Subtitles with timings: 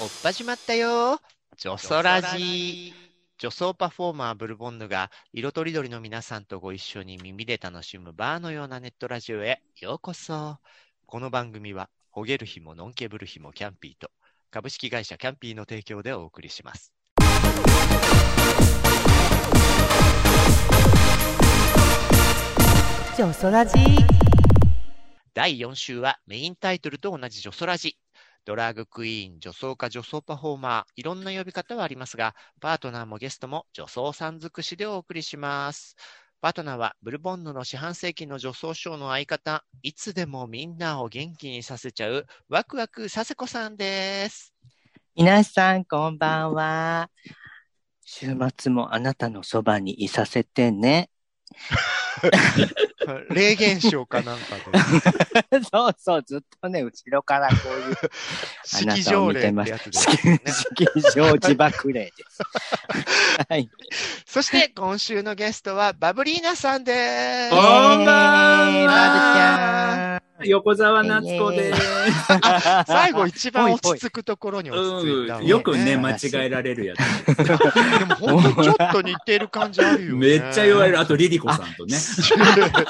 [0.00, 1.18] おっ始まったよ。
[1.56, 2.92] 女装ラジ
[3.38, 10.58] 女装パフォーマーブルボンヌが色とりどりの皆さんとご一緒に耳で楽しむバーのようなネットラジオへようこそ。
[11.06, 14.10] この番組は、ほげる日もノンケブル日もキャンピーと
[14.50, 16.92] 株式会社キャンピーの提供でお送りします。
[23.16, 23.74] ジョソラジ
[25.34, 27.96] 第4週はメインタイトルと同じ女装ラジ。
[28.44, 35.96] ドラァグクイーン、女装家、女装パフォーマー、いろんな呼び方はありますが、パートナーもゲストも女装さん尽くしでお送りします。
[36.42, 44.52] パートナーはブルボンヌの四半世紀の女装ショーの相方、いつでもみんなを元気にさせちゃうワクワクさせこさんです。
[45.16, 47.08] 皆さんこんばんは。
[48.04, 51.08] 週末もあなたのそばにいさせてね。
[53.30, 54.56] 霊現象かなんか
[55.50, 57.96] で、 そうそう、ずっとね、後ろからこういう
[58.64, 59.70] 式場霊って見てます。
[59.70, 60.42] やつですよね。
[60.46, 62.42] 式場自爆霊です。
[63.48, 63.70] はい。
[64.26, 67.50] そして今週のゲストはバブリーナさんです。
[67.50, 71.82] こんばんはえーまる横澤夏子です。
[72.42, 78.20] あ最後一番落ち着くところに落ち着いたわうん、よくね、で間違えられるやつ。
[78.20, 80.18] も本当ちょっと似てる感じあるよね。
[80.18, 81.00] めっちゃ言われる。
[81.00, 81.96] あと、リリコさんとね。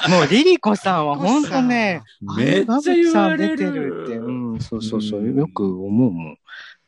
[0.09, 2.03] もう、リリコさんは本当ね、
[2.37, 4.25] めっちゃ言われるって、る。
[4.25, 6.37] うん、そうそうそう、うんよく思うもん。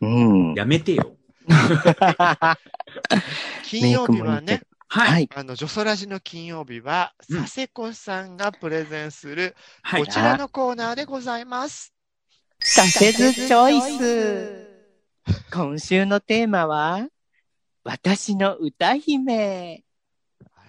[0.01, 0.07] う
[0.51, 0.53] ん。
[0.55, 1.15] やめてよ。
[3.63, 5.11] 金曜日はね、はい。
[5.11, 5.29] はい。
[5.35, 10.11] あの、ジョソラジの金曜日は、うん佐世子さんがプレゼンする、はいこ。
[10.11, 11.93] ちらのコーナーでございます。
[12.59, 14.67] サセズチョイス。
[15.51, 17.07] 今週のテーマは、
[17.83, 19.83] 私の歌姫。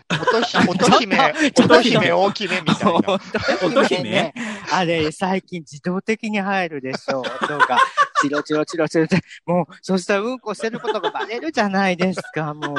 [0.09, 1.17] 乙姫、乙姫、
[1.53, 3.19] ちょっと乙姫大きめみたいな。
[3.65, 4.35] 乙姫
[4.73, 7.23] あれ、最近自動的に入るでしょう。
[7.23, 7.79] 音が、
[8.22, 12.53] チロチロチロチロって、もう、そしたらうんこしてることがバレるじゃないですか。
[12.54, 12.75] も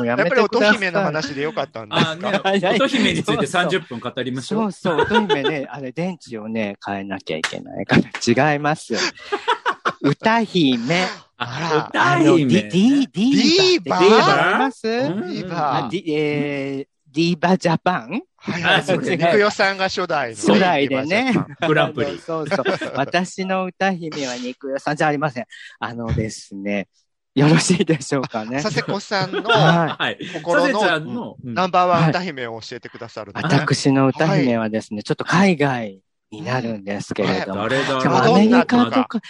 [0.00, 0.70] う、ややっぱりめてください。
[0.70, 4.56] 乙姫の話でよかったんですあかね、乙姫についてそうそう30分語りましょ。
[4.58, 8.98] そううそう、乙姫ね、あれ、電池をね、変えなきゃいけないから、違いますよ。
[10.02, 11.06] 歌姫。
[11.36, 12.52] あら歌の、姫。
[12.62, 14.88] ディ、ディ、ディーバってディーバ聞いたことあります？
[14.88, 20.36] うんディーバあディ、えー、ディーバジャパンはいはい、それね肉代さんが初代の。
[20.36, 21.32] 初代でね。
[21.66, 22.18] グランプリ。
[22.18, 22.64] そうそう。
[22.96, 25.46] 私の歌姫は肉屋さんじゃありません。
[25.78, 26.88] あのですね、
[27.34, 28.60] よろしいでしょうかね。
[28.60, 30.18] 佐世子さんのははい。
[30.42, 33.40] 心のナンバーワン歌姫を教えてくださるい。
[33.40, 36.00] の私の歌姫はですね、ちょっと海外
[36.32, 37.68] になるんですけれども。
[37.68, 39.20] 誰だでもマドンアメリカとか、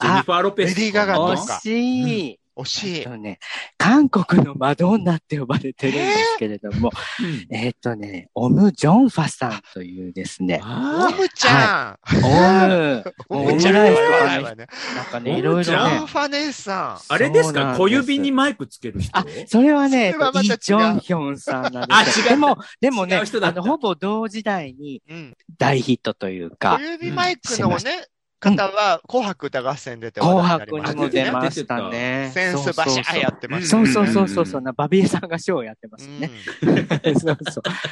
[0.00, 0.74] ジェニファー・ロペス。
[0.74, 2.38] レディーガガとか惜しい。
[2.56, 3.04] 惜しいえっ。
[3.04, 3.38] とね、
[3.78, 6.90] 韓国のマドンナって呼ばれてるんですけれども、
[7.20, 12.16] うんえっとね、オム・ジョンファさんというですね、オあムちゃん。
[12.24, 14.66] オム、オオムムちゃんってライスとかねね。
[14.96, 17.12] なんかね、オムいろいろねジョン、ファ姉さん。
[17.12, 17.74] あれですか？
[17.76, 19.16] 小指にマイクつける人？
[19.18, 22.26] あ、それはね、はイ・ジョンヒョンさんなんあですよ。
[22.26, 25.34] 違うでも、でもねあの、ほぼ同時代にうん。
[25.58, 28.04] 大ヒットというか小、指マイクのうんしね、
[28.42, 32.32] 方は、紅白歌合戦出て紅話題にな白にもりましたよね。
[32.34, 32.52] 出ましたね。
[32.52, 33.92] センスバシャーやってましたそうね。
[33.92, 36.30] そうそうそうそう、なバビエさんがショーをやってますね。
[36.60, 37.36] そうそう。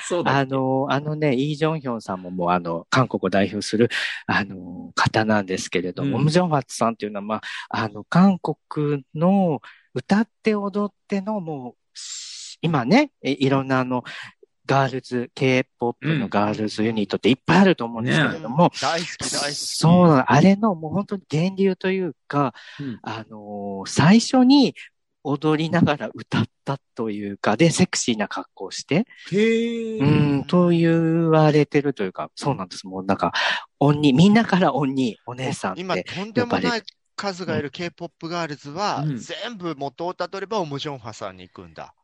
[0.09, 3.89] そうだあの、あのね、イ・ジョンヒョンさんももうあの、韓国を代表する、
[4.27, 7.41] あの、方なんですけれども、うんオム・ジョンファッツさんっていうのは、まあ、
[7.71, 9.61] あの、韓国の
[9.95, 11.75] 歌って踊ってのもう、
[12.63, 14.05] 今ね、えいろんなあの、
[14.67, 19.55] ガールズ、K-POP のガールズユニットっていっぱいあると思うんですけれども、大好き大好き。
[19.55, 24.75] そうなの、あれのもう本当に源流というか、うんあのー最初に
[25.23, 29.99] 踊りながら歌ったというか、で、セクシーな格好をして、へえ。
[29.99, 32.87] うん、と言われてるというか、そうなんです。
[32.87, 33.33] もうなんか、
[33.79, 35.81] 鬼、みんなから鬼、お姉さんって。
[35.83, 36.83] 今、とんでもない
[37.17, 41.95] 数がいる K-POP ガールズは、うん全部元をたどればオムジョンファさんに行くんだ。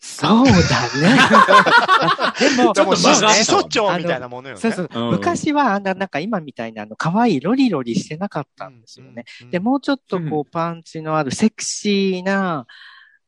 [0.00, 1.18] そうだね。
[2.56, 4.60] でも、ちょっと始祖長みたいなものよね。
[4.60, 9.24] そうそう、うん昔はあんな、なんか今みたいな、あの、可愛いロリロリしてなかったんですよね。
[9.42, 9.50] うん。
[9.50, 12.66] で、もうちょっとこうう、パンチのあるセクシーな、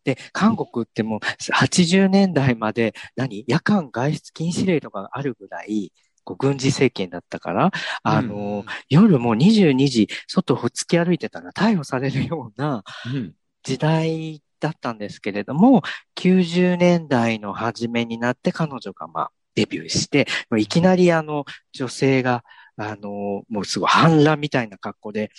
[0.04, 5.92] で、韓国ってもう80年代まで、何夜間外出禁止令とかがあるぐらい、
[6.22, 13.34] こう軍事政権だったから、あの、夜もう22時、外を突き歩いてたら逮捕されるようなうん。
[13.62, 15.82] 時代だったんですけれども、
[16.16, 20.26] 90年代の初めになって彼女がまあ、デビューして、
[20.58, 22.44] いきなりあの、女性が、
[22.76, 25.30] あの、もうすごい反乱みたいな格好で、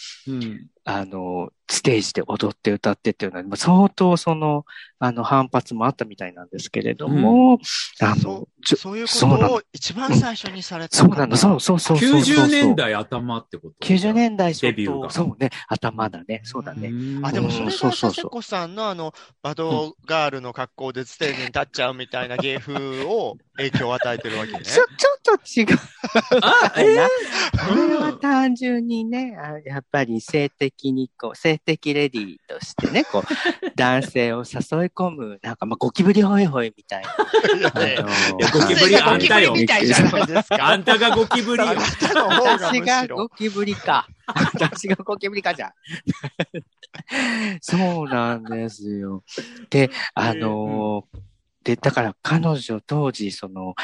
[0.83, 4.65] あの、ステージで踊って歌ってっていうのは、まあ相当その、
[4.99, 7.59] あの、反発もあったみたいなんですけれども、
[8.01, 11.97] あその、ちょそういうことを一番最初にされたそうなの、そうそうそう。
[11.97, 12.45] そうそう。
[12.45, 15.09] 90年代頭ってこと90年代初頭、デビューが。
[15.11, 16.89] そうね、頭だね、そうだね。
[16.89, 17.25] うん。
[17.25, 17.91] あ、でもそれがそう。
[17.91, 24.59] そうそう佐世子さんのあの、バドガールの格好でステージに立っちゃうみたいな芸風を影響を与えてるわけね。
[24.63, 25.77] ちょ、ちょっと違う。
[26.41, 27.07] あ、えー？
[27.69, 33.23] これは単純にね、あやっぱり性的にこう、性的レディーとしてね、こう、
[33.75, 34.45] 男性を誘い
[34.89, 37.69] 込む、なんかまあゴキブリホイホイみたいな。
[38.51, 40.67] ゴキブリあんたよみたいじゃないですか。
[40.67, 43.29] あんたがゴキブリ 私がゴ。
[43.29, 44.07] キブリか。
[44.25, 45.71] 私がゴキブリかじゃん。
[47.61, 49.23] そうなんですよ。
[49.69, 51.31] で、あのー
[51.63, 53.75] で、だから彼女当時、その、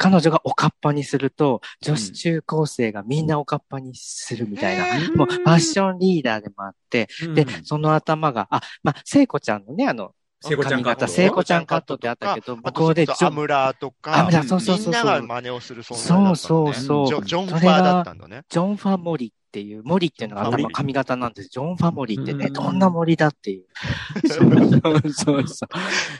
[0.00, 15.02] 彼女がおかっぱにすると、女子中高生がみんなおかっぱにするみたいな、えもうファッションリーダーでもあって、で、その頭が、あ、まあ、聖子ちゃんのね、あの、聖子ちゃんカット聖子ちゃんカットってあったけど、あ向こうでとそうアムラーとか、アムラーそうそうそうそう。
[15.02, 16.36] みんなが真似をする存在だった。
[16.36, 18.44] そうそうそうジョジョン・ファーだったんだね。
[18.48, 21.50] ジョン・ファモリっていう、モリっていうのが頭髪型なんです。
[21.50, 22.52] ジョン・ファモリってね、うん。
[22.54, 23.66] どんな森だっていう。
[24.32, 25.68] そうそうそう。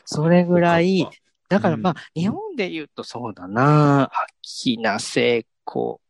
[0.05, 1.09] それぐらい、
[1.51, 4.11] だからまあ、日本で言うとそうだな、
[4.43, 6.01] 秋名聖子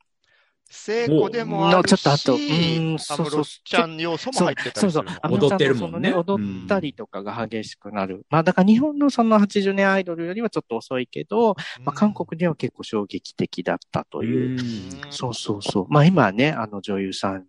[0.72, 3.44] 聖子でもあのるし、ちょっとあと、うん、そうそう。
[3.44, 6.10] 室ちゃん要素も入ってたそうそう踊ってるもんね。
[6.12, 8.24] そのね、踊ったりとかが激しくなる。
[8.30, 14.50] まあ、だから日本のその80年アイドルよりはちょっと遅いけど、まあ、韓国では結構衝撃的だったという。
[14.50, 15.00] うん。
[15.10, 15.86] そうそうそう。
[15.88, 17.46] まあ今はね、あの女優さん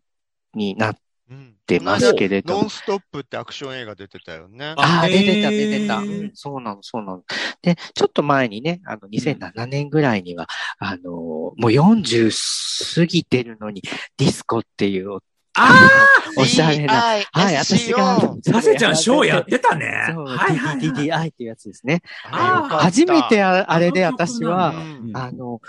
[0.56, 0.96] になっ
[1.32, 2.70] うんてますけれどもノン。
[2.70, 4.74] ストップってアクション映画出てたよね。
[4.78, 5.98] ああ、出てた、出てた。
[5.98, 7.24] うん、そうなの、そうなの。
[7.62, 10.48] で、ちょっと前にね、あの、2007年ぐらいには、
[10.80, 13.82] あのーもう40過ぎてるのに、
[14.18, 15.20] ディスコっていう、
[15.54, 15.90] あ
[16.38, 16.94] おしゃれな。
[16.94, 17.18] は
[17.52, 18.18] い、私が。
[18.44, 20.12] サセちゃんショーやってたね。
[20.14, 22.02] そう、はいはいはい DDDI っていうやつですね。
[22.24, 25.62] 初めてああれで私うは、んあの、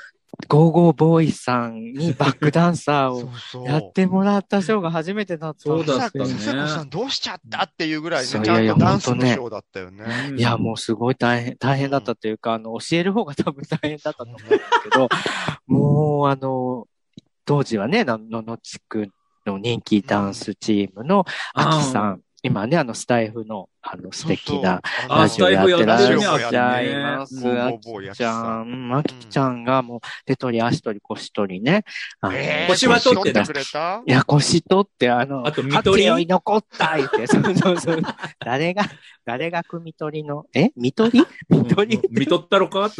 [0.48, 3.66] ゴーゴーボーイさんにバックダンサーを。
[3.66, 5.70] やってもらったショーが初めてだった。
[5.70, 6.24] んですよそうだったね。
[6.24, 10.04] 佐世子さんどうしちゃったっていうぐらいね、ちゃんいやいやとダンス本当ねのショーだったよね。
[10.30, 15.08] うんいや、もうすごい大変、大変だったというか、あの、教える方が多分大変だったと思うんですけど、
[15.66, 16.86] もう、あの、
[17.44, 19.08] 当時はね、のののちく
[19.46, 21.24] の人気ダンスチームの、
[21.54, 27.36] あきさん、今ね、あの、スタイフの、あの、素敵なラジオやってらっしゃいます。
[27.36, 31.84] うんあきちゃん、あきちゃんがもう、手取り足取り腰取りね。
[32.20, 38.02] あのえー腰は取ってくれたいや、腰取って、あの、あと見取り残った言って、そうそうそう。
[38.38, 38.84] 誰が、
[39.24, 42.90] 誰が組取りの、え見取り見取り見とったろか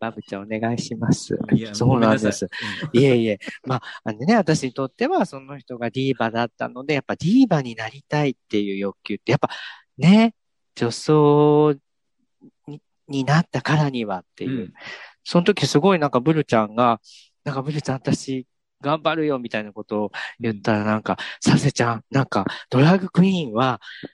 [0.00, 1.38] バブちゃんお願いします。
[1.52, 2.46] いやそうなんです。
[2.92, 3.38] ごいえいえ。
[3.64, 9.50] まあ、あのね、私にとってはその人がディーバだったので、やっぱディーバになりたいっていう欲求って、やっぱ
[9.98, 10.34] ね、
[10.76, 11.74] 女装
[12.66, 14.60] にになったからにはっていう。
[14.60, 14.72] うん
[15.24, 17.00] その時すごいなんかブルちゃんが、
[17.44, 18.46] なんかブルちゃん私
[18.80, 24.08] 頑張るよみたいなことを言ったらなんか、サセちゃん、なんかドラッグクイーンは、ほ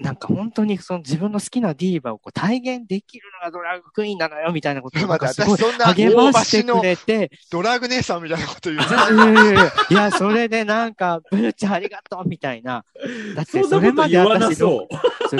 [0.00, 8.82] なんか本当にその自分の好きなディーバをこう体現できるのがドラッグクイーンなのよみたいなことをなん待って、かすごい私そんな励大ましてくれて、ドラッグ姉さんみたいなこと言う。
[9.90, 12.84] いやそれでなんか、ブルちゃんありがとうみたいな。
[13.36, 14.88] だってそれまで私、ろ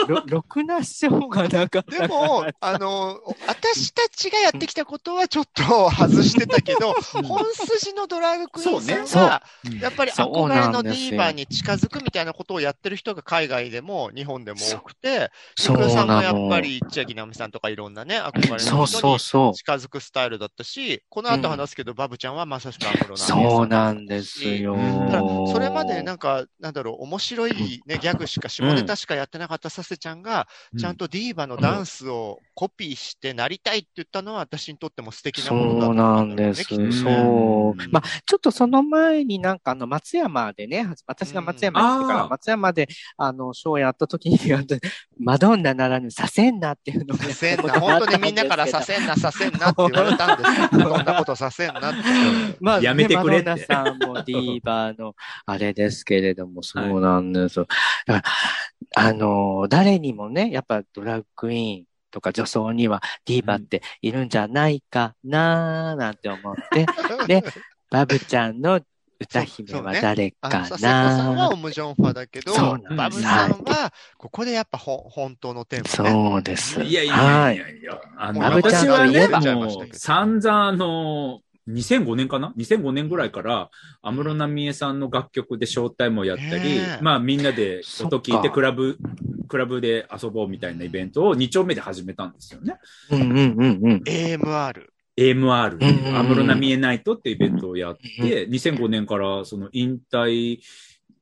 [0.07, 1.99] ろろくなショーがなかった。
[1.99, 6.93] でも、あの、私たちがやってきたことはちょっと外してたけど、
[7.25, 9.43] 本筋のドラッグクイーンさんそうねが、
[9.81, 16.23] やっぱり憧れのディーバーに近づくみたいなことをやってる人が海外でも日本でも多くて、そうリクさんも。
[16.23, 19.55] やっぱり千秋直美さんとかいろんなね、憧れの人にそうそう。
[19.55, 24.77] 近づくスタイルだったし、この後話すけど、バブちゃんはまさしくアムロなんですそうなんですよ。
[25.53, 36.79] それまでなんか、なんだろう、面白いね、ギャグしか、下ネタしかやってなかったサセちゃんが、ちゃんとディーバのダンスをコピーしてなりたいって言ったのは、私にとっても素敵なものだったそうなんです。
[36.79, 37.91] ねそううん。
[37.91, 44.39] まあ、ちょっとその前になんかあの、松山でね、私が松山に行ってから、松山で、あの、ショーやった時に、
[45.19, 50.69] マドンナならぬさせんなっていうのさせんな、本当にみんなからさせんな、させんなって言われたんですよ。
[50.97, 51.99] そんなことさせんなって。
[52.61, 55.15] まあ、やめてくれってねマドンナさんもディーバーの
[55.47, 57.67] あれですけれども、そうなんですよ。
[58.07, 58.29] だか
[58.97, 66.87] らあの、誰にもね、やっぱドラッグクイーンとか女装にはディーバーっているんじゃないかなーなんて思って、
[67.27, 67.45] で、
[67.91, 68.81] バブちゃんの
[69.21, 76.11] 歌姫は誰かあの、佐世子さんはなオムジョンファだけど、そうなんバブさんは、ここでやっぱほ本当のテンポね。
[76.11, 76.83] そうです。
[76.83, 77.59] いやいやはいい。
[77.59, 83.71] やいや、あの、まぶちゃん私はね、といえばもう、散々あの、2005年かな ?2005 年ぐらいから、
[84.03, 88.97] 安室奈美恵さんの楽曲で招待もやったりまあみんなで音聞いてクラブ、
[89.49, 92.79] クラブで遊ぼうみたいなイベントを2丁目で始めたんですよね。
[93.11, 94.03] うんうんうんうん。
[94.07, 94.90] AMR。
[95.17, 96.17] AMR っていううん。
[96.17, 100.61] 安室奈美恵ナイトっていうイベントをやって、2005年からその引退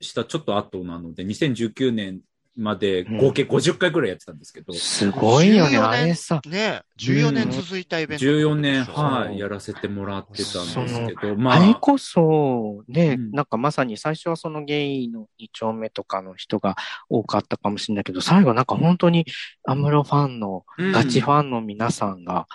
[0.00, 2.20] したちょっと後なので、2019年
[2.58, 6.40] まで合計50回ぐらいやってたんですけど、すごいよね、14あれさ。
[6.46, 8.24] ね14年続いたイベント。
[8.24, 11.58] 14年、はい、やらせてもらってたんですけど、まあ。
[11.60, 13.30] れあ、こそ、ね、うん。
[13.30, 16.76] なんかまさに最初はそのゲイの2丁目とかの人が
[17.08, 19.24] 多かったかもしれないけど、最後なんか本当に
[19.64, 20.92] アムロファンの、うん。
[20.92, 22.46] ガチファンの皆さんが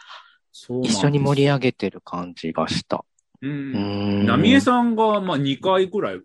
[0.53, 3.03] 一緒に盛り上げてる感じがした。
[3.41, 3.47] う。
[3.47, 4.25] うんん。
[4.25, 6.21] ナミエさんが、まあ、2回ぐらい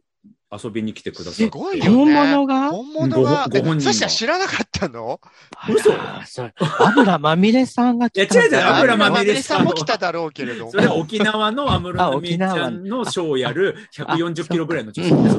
[0.50, 1.44] 遊びに来てくださって。
[1.44, 1.90] すごいよね。
[1.90, 2.70] 本物が？
[2.70, 5.20] 本物が、本人がサシャ知らなかったの？
[5.68, 10.70] 嘘あらそう油まみれさんが来たんいや違う違う油まみれれさんも来ただろうけれども。
[10.70, 15.36] それは沖縄の安室奈美恵ちゃんのショーをやる140キロぐらいの女性です。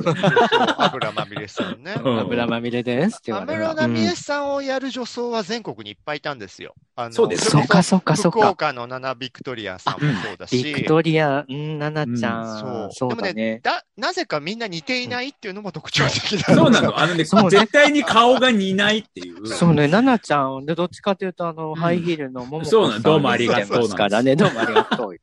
[0.77, 1.95] 油まみれさんね。
[2.03, 3.65] うん油まみれですって言安われる。
[3.65, 6.75] 室奈美恵うんさんをやる女装は全国にいっぱいいたんですよ。
[6.95, 8.39] あのそうですそうかそうかそうか。
[8.41, 10.63] 福岡のナナ・ビクトリアさんもそうだし。
[10.63, 12.59] ビクトリア、うん、ナナちゃん。
[12.59, 12.89] そう。
[12.91, 13.59] そうだでもねね。
[13.63, 16.99] だ、なぜかみんな似ていないっていうのも特徴的だそうなの。
[16.99, 19.47] あのね、絶対に顔が似ないっていう。
[19.47, 25.11] そうね、ナナちゃん、で、どっちかというと、あの、んハイヒールのももこそうなのどうもありがとうからね、どうもありがとう。
[25.11, 25.19] ね、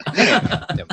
[0.74, 0.88] でも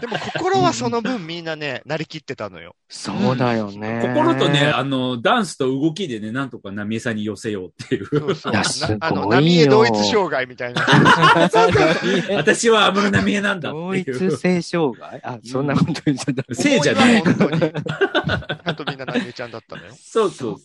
[0.00, 2.74] でも心はその分みんなね、なりきってたのよ。
[2.88, 4.00] そうだよね。
[4.02, 8.34] 心とね、あの、ダンスと動きでね、なんとかナミエさんに寄せようっていそうう。
[8.34, 8.52] そう。
[8.52, 10.82] いやすごいよなあの、ナミエ同一障害みたいな。
[12.36, 14.36] 私は安室奈美恵なんだって同一いう。
[14.36, 15.20] 性障害？
[15.22, 16.54] あ、そんなこと言っちゃった。
[16.54, 17.60] 性じゃない本当に。
[18.26, 19.92] あとみんなナミエちゃんだったのよ。
[19.96, 20.56] そうそう。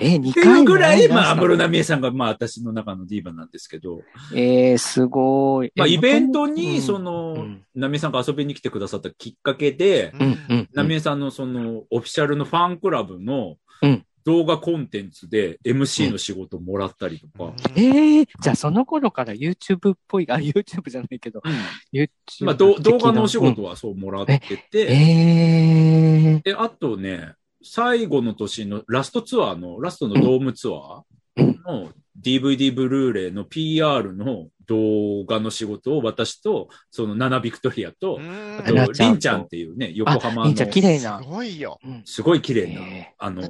[0.00, 4.02] え、2っていうぐらい、まあ、安室村奈美恵さんが、まあ、私の中のディーバなんですけど、
[4.34, 5.72] えー、すごい。
[5.76, 10.12] まあ、えイベントに、うんその、うん奈美恵さんが遊びに来てくださったきっかけで。
[10.48, 21.52] 奈美恵さんのその、オフィシャルのファンクラブのうん、動画コンテンツで MC の仕事をもらったりとか、えー、じゃあその頃から YouTube っぽい、あ、YouTube じゃないけど、うん。
[21.98, 24.38] YouTube まあ、動画のお仕事はそうもらってうん。
[24.38, 31.88] て、えー、で、あとね、最後の年のラストツアーの、ラストのドームツアーの
[32.22, 41.78] DVD ブルーレイの PR の動画の仕事を私と、そのナナビクトリアとう、んあとナナちゃんとリンちゃんっていうね、横浜のあリンちゃん綺麗なすごいよ。
[41.82, 43.42] うんすごい綺麗なえ、あの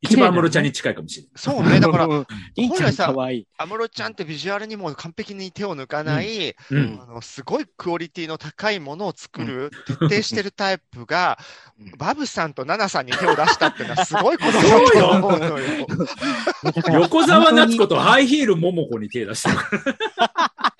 [0.00, 1.32] 一番安室ちゃんに近いかもしれない。
[1.36, 1.78] そうね。
[1.78, 2.26] だから、うん
[2.56, 2.90] りんちゃん。
[2.90, 11.62] 安室ちゃんってビジュアルにも完璧に手を抜かない、うんあのすごいクオリティの高いものを作る、徹底してるタイプが、うん
[11.98, 15.64] バブさんとナナさんに手を出したっていうのはすごいことだと思うのよ。
[16.92, 20.72] 横澤夏子と本ハイヒール桃子に手出したから。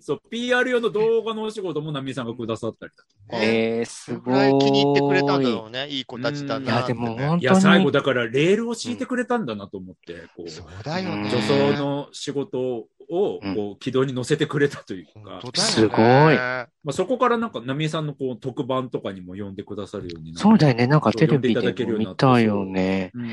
[0.00, 4.58] そう、PR 用の動画のお仕事もナミさんがくださったりだと当にえー、すごい。
[4.58, 5.88] 気に入ってくれたんだろうね。
[5.88, 6.78] いい子たちだうんなね。
[6.78, 7.90] いやでも本いや、最後。
[7.90, 11.30] だからレールを敷いてくれたんだなと思って、こう、そうだよね。
[11.30, 15.40] 女装の仕事を、うんこう、軌道に乗せてくれたというか。
[15.54, 20.86] すごいまあ、そこからなんか、ナミエさんのこう特番とかにも呼んでくださるようになそうだよね。
[20.86, 23.10] なんかテレビでいただけでもるようになって見たよね。
[23.14, 23.30] うんうん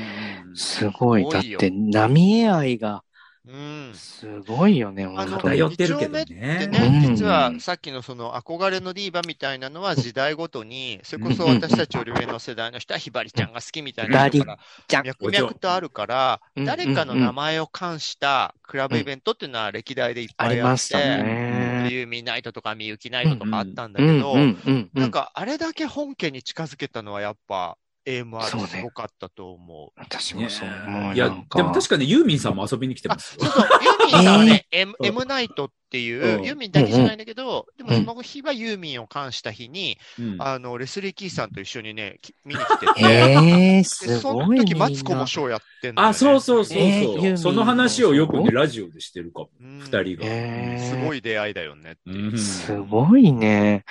[0.54, 1.28] すごい。
[1.28, 3.02] だって、浪江愛が
[3.44, 3.92] うん。
[3.94, 5.58] すごいよね、あの本当に。
[5.58, 6.66] 偏ってるけどでね。
[6.66, 15.06] ね、うん実はさっきのその憧れのディーバみたいなのは時代ごとに、それこそ私たちより上の世代の人はひばりちゃんが好きみたいなのからちゃん。
[15.06, 21.88] 脈々とあるから、うん誰かの名前を冠したクラブイベントっていうのは歴代でいっぱいあっありましたて、ね。
[21.90, 24.50] ユーミンナイトとかみゆきナイトとかあったんだうんけど、
[24.94, 25.10] なんん。
[25.10, 30.00] かあれだけ本家に近づけたのはやっぱ AMR ねすごかったと思う。
[30.00, 31.14] 私もそう思う。
[31.14, 33.44] いやでも確かにユーミンさんも遊びに来てあ、ますよ。
[33.44, 44.64] そうそう、ユーミンさんはね、 M, M ナイトっていう、うんユーミンだけじゃないんだけど、でもその日はユーミンを冠した日に、うんあの、レスリー・キーさんと一緒にね、き見に来てて、 えー、ですそのごいみんな。
[44.64, 46.02] 時マツコもショーやってんの。
[46.02, 49.50] あ、そうそうそうそう、その話をよくね、ラジオでしてるかも。
[49.60, 50.22] うん二人が。
[50.22, 51.96] えーすごい出会いだよね
[52.36, 53.84] すごいね。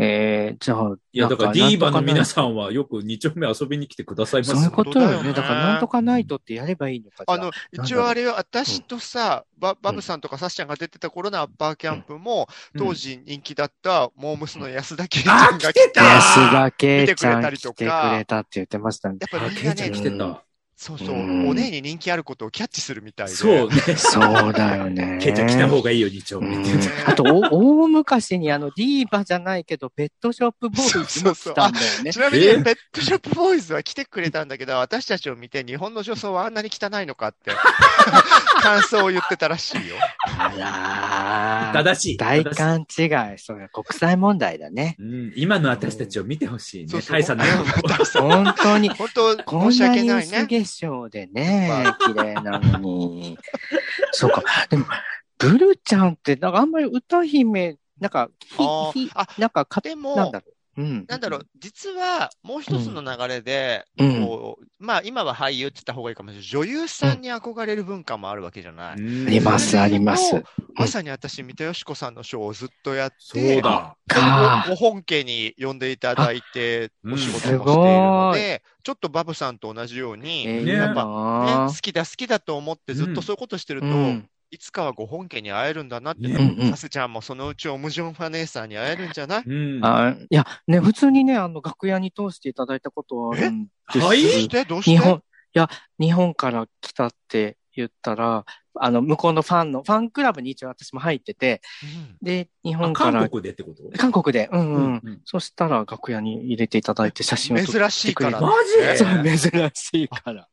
[0.00, 5.10] えー、じゃあ、いや、だからディーバの皆んさんはよく二丁目遊びに来てくださいますそういうことよね。
[5.10, 7.24] だよねだから、なんとかナイトってやればいいのか。
[7.26, 12.46] あの、一応あれよ、私とさ、ババブさんとかサッシャンが出てた頃のアッパーキャンプも、
[12.78, 19.16] 当時人気だったモームスの安田圭ちゃんが来て、あ来てた安田圭ちゃん見てくれたり来てとかくれたって言ってましたね。
[19.20, 20.44] やっぱあ、みんなねケイちゃん来、てた。
[20.80, 23.32] そうそう、うんお姉に人気あることをキャッチするみたいで。
[23.32, 23.80] そうね。
[23.96, 25.18] そうだよね。
[25.20, 26.72] ケイちゃん来た方がいいよ、二丁うん目
[27.04, 32.20] あと、お大昔にあの、ディーバじゃないけど、ペットショップボーイズも来たんだよねち。
[32.20, 32.62] なみに、え？
[32.62, 37.50] ペットショップボーイズは来てくれたんだけど、私たちを見て日本の女装はあんなに汚いのかって、
[38.62, 39.96] 感想を言ってたらしいよ。
[40.38, 42.16] あらー正しい。
[42.16, 43.38] 大勘違い。
[43.38, 44.94] それ国際問題だね。
[45.00, 46.88] うん、今の私たちを見てほしいね。
[46.88, 47.48] そうそう大差ない。
[48.14, 48.90] 本当に。
[48.90, 50.46] 本当、申し訳ないね。
[50.68, 53.38] 化粧でね、綺麗なのに。
[54.12, 54.42] そうか。
[54.68, 54.86] でも、
[55.38, 58.30] ブルちゃんって、なんかあんまり歌姫、なんか、
[58.92, 60.54] ひひあなんかか、でもなんだろう。
[60.78, 61.04] うん。
[61.08, 64.24] なんだろう、実はもう一つの流れで、うん。
[64.24, 66.46] こうまあ今は俳優って言った方がいいかもしれない。
[66.46, 68.92] 女優さんに憧れる文化もあるわけじゃない。
[68.92, 70.40] あります、あります。
[70.74, 73.96] まさに私、三田佳子さんのショーをずっとやって、そうだ。
[74.06, 84.30] かご本家に呼んでいただいて、うんお仕事もしているので、ちょっとバブさんと同じように、ねえーいいね、な好きだ好きだと思ってずっとそういうことしてると、うん。
[84.50, 86.70] いつかはご本家に会えるんだなって、ねうんうん。
[86.70, 89.42] させちゃんもそのうちオムジョンファネーさんに会えるんじゃない？
[89.44, 89.84] うん。
[89.84, 93.98] あいや、ね、普通にね、あの、楽屋に通していただいたことはあるんです。
[93.98, 95.20] はいどうしてどうして日本、い
[95.52, 95.68] や、
[96.00, 98.46] 日本から来たって言ったら、
[98.80, 102.16] あの、向こうのファンの、ファンクラブに一応私も入ってて、うん。
[102.22, 103.98] で、日あ本から、韓国でってこと？
[103.98, 105.00] 韓国で、うんうん。
[105.04, 108.40] うんそしたら楽屋に入れていただいて写真を撮って珍しいから。
[108.40, 110.48] マねジそう、珍しいから。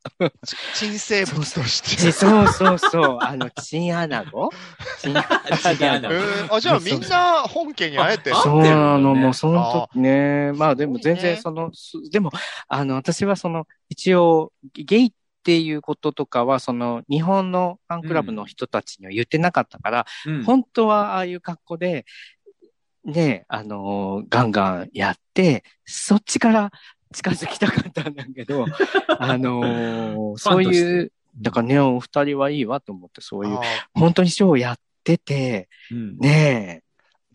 [0.73, 1.89] 珍生物として。
[1.95, 3.17] ちそうそうそう。
[3.21, 4.49] あの、チンアナゴ？
[5.01, 6.13] チンアナゴ。
[6.13, 10.51] えーあじゃあみんな本家に会えてそうなの、もうその時ね。
[10.53, 12.31] まあでも全然その、すでも、
[12.67, 15.15] あの、私はその、一応、ゲイって
[15.59, 20.43] いうこととかは、その、日本のファンクラブの人たちには言ってなかったから、うん。
[20.43, 22.05] 本当はああいう格好で、
[23.03, 26.71] ね、あのーガンガンやって、そっちから
[27.13, 28.65] 近づきたかったんだけど、
[29.19, 33.59] あのーそういう、だからね、お二人はいいわと思って、そういう、
[33.93, 36.17] 本当にショーをやってて、うん。
[36.17, 36.81] ね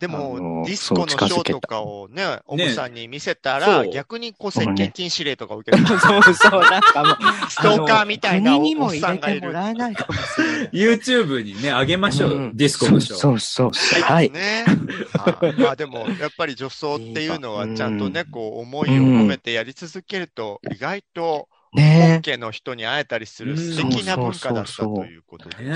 [0.01, 5.79] でも、ディスコのショーとかをね、オムさんに見せたら、逆にこう、接近禁止令とか受けえ。
[5.79, 7.15] て、そう そう、なんかもう、
[7.47, 9.41] ストーカーみたいなおおっ国にも入れさんがいる。
[9.41, 10.69] てもらえないかもしれない。
[10.71, 12.31] YouTube にね、上げましょう。
[12.31, 13.19] うんディスコのショー。
[13.19, 14.01] そうそうそう。
[14.01, 14.31] はい。
[14.31, 14.65] ね。
[15.13, 25.69] はいまあでも、やっぱり女装っていうのはちゃんとね、こう、思いを込めてやり続けると、意外と本ね家の人に会えたりするうん素敵な文化だったそうそうそうということでえ。
[25.69, 25.75] ね。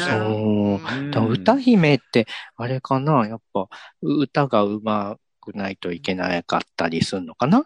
[1.13, 1.31] そう。
[1.31, 2.27] 歌姫って、
[2.57, 3.27] あれかな？
[3.27, 3.67] やっぱ、
[4.01, 7.65] 歌が上手くないといけなかったりするのかな？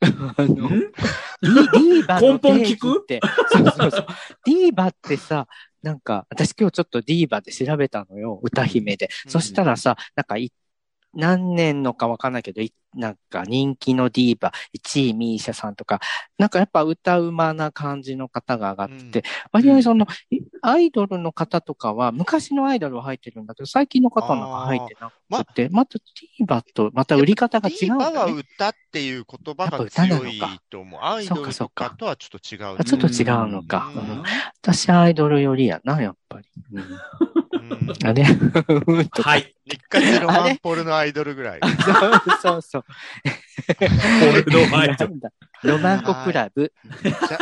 [0.00, 0.92] あのうん
[1.42, 4.06] ディーバの 定義って、そうそうそう。
[4.44, 5.48] ディーバってさ、
[5.82, 9.08] なんか、私今日ちょっとディーバで調べたのよ、歌姫で。
[9.26, 10.52] うんそしたらさ、なんかい、
[11.16, 16.00] 何年のかわかんないけど、いなんか人気のディーバ、1位ミーシャさんとか、
[16.38, 28.32] なんかやっぱ歌うまな感じの方が上がってて、割合その、いアイドルの方とかは、昔のアイドルは入ってるんだけど、最近の方なんか入ってなくて、またディーバと、また売り方が違うんだディーバはね。
[28.32, 31.00] 歌っていう言葉が強いと思う。
[31.02, 32.76] アイドルとかとはちょっと違うね。
[32.78, 33.92] あちょっと違うのか。
[33.94, 34.24] うんうん
[34.62, 36.46] 私アイドルよりやな、やっぱり。
[38.04, 39.54] あれはい。
[39.64, 41.60] 日活ロマンポルのアイドルぐらい。
[42.42, 42.84] そうそう。
[44.44, 45.20] ポルノアイドル。
[45.62, 46.72] ロマンコクラブ。
[47.02, 47.38] じゃ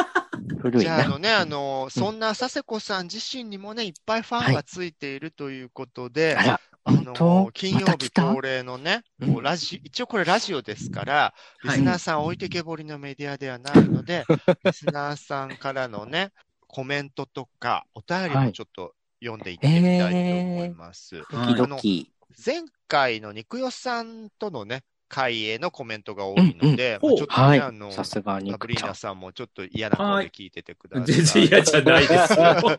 [0.61, 1.09] 古いじゃあ。
[1.09, 9.35] のね、あの、そんな佐世子さん自身にもね、いっぱいファンがついているということで、あら、あの、金曜日恒例のね、うん。
[9.35, 11.79] こうラジ一応これラジオですから、リはい。
[11.79, 14.25] スナーさん置いてけぼりのメディアではないので、
[14.65, 16.31] リスナーさんからのね、
[16.67, 21.17] コメントとか、お便りもちょっと読んでいってみたいと思います。
[21.17, 22.11] はいドキドキ。
[22.45, 27.91] 前回の肉代さんとのね、会へのコメントが多いので、うんうんまあちょっとね、はいあの、。
[27.93, 31.07] さすがにサブリーナさんもちょっと嫌な顔で聞いててください。
[31.07, 32.77] 全然嫌じゃないですよ。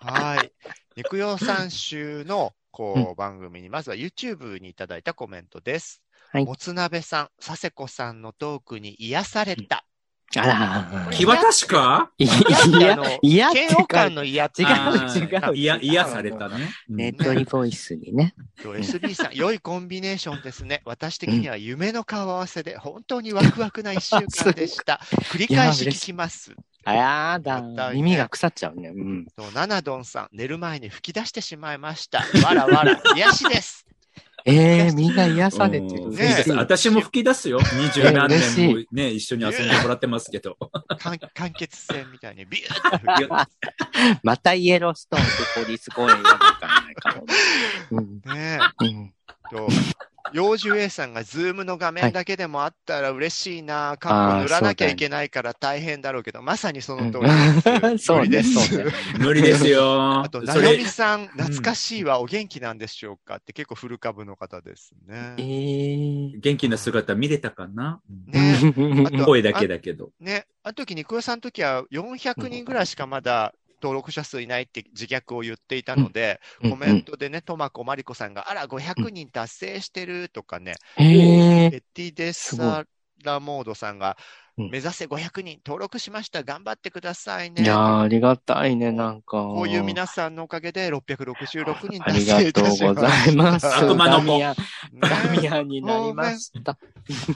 [0.00, 0.52] はい。
[0.96, 6.02] 肉用三州の、こう、番組に、まずは YouTube にいただいたコメントです。
[6.30, 9.85] はいもつ鍋さん、佐世子さんのトークに癒された。
[10.34, 12.10] あら、木渡しか？
[12.18, 14.62] いや嫌ってあの、嫌って嫌悪感の嫌違う
[15.18, 16.68] 違ういや、癒されたね。
[16.90, 18.34] うんネットリボイスにね。
[18.62, 20.82] と SB さん、良いコンビネーションですね。
[20.84, 25.00] 私的には夢の顔合わせで、本当にワクワクな一週間でした。
[25.30, 26.54] 繰り返し聞きます。
[26.84, 27.62] あやだ
[27.92, 28.90] 耳が腐っちゃうね。
[28.90, 29.26] うん。
[29.26, 32.24] とナナドンさん、寝る前に吹き出してしまいました。
[32.44, 33.85] わらわら、癒しです。
[34.46, 36.04] ええみんな癒されてる。
[36.04, 37.58] うんね私も吹き出すよ。
[37.58, 40.56] 二十何年もね、一緒に遊んでもらってますけど。
[41.00, 47.26] 完完結戦みたいにビューって吹きまたイエローストーンとポリス公園やるかないかも。
[47.90, 48.20] うん。
[48.32, 49.14] ねうん。
[49.50, 49.68] と、
[50.32, 57.26] 幼獣 A さんがズームの画面だけでもあったら嬉しいな、カッコ塗らなきゃいけないから大変だろうけど、まさにその通り
[57.90, 58.06] です。
[58.06, 59.18] そうね 無理です。
[59.18, 60.20] 無理ですよ。
[60.24, 65.34] あと、そなよれみさん、懐かしいはお元気なんでしょうかって結構フル株の方ですえね。
[65.38, 68.00] ー元気な姿見れたかな？
[68.26, 68.56] ね
[69.06, 70.10] あと声だけだけど。
[70.20, 73.54] ね、あの時に桑さんの時は400人ぐらいしかまだ
[73.86, 82.84] 登録者数いないって自虐を言っていたので、うんコメントでね、トマコマリコさんが、あら、500人達成してるとかね、えーエティデッサ
[83.24, 84.16] ラモードさんが、
[84.58, 87.62] うん目指せ500人登録しました、頑張ってくださいね。
[87.62, 89.42] いやー、ありがたいね、なんか。
[89.42, 93.66] こういう皆さんのおかげで666人ありが達成いとうごたしまざいます。
[93.66, 93.78] した。
[93.80, 94.56] 悪魔の子ダミアン、
[94.98, 96.78] ダミねアンになりました。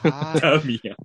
[0.02, 0.96] はいダミアン